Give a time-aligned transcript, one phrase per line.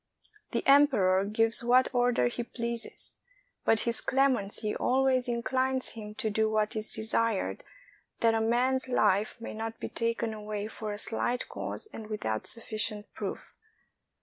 [0.49, 3.17] The emperor gives what order he pleases;
[3.63, 7.63] but his clemency always inclines him to do what is desired,
[8.21, 12.47] that a man's life may not be taken away for a slight cause and without
[12.47, 13.53] sufficient proof.